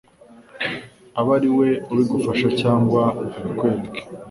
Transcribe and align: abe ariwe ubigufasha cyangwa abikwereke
abe 1.19 1.31
ariwe 1.37 1.67
ubigufasha 1.91 2.47
cyangwa 2.61 3.03
abikwereke 3.37 4.01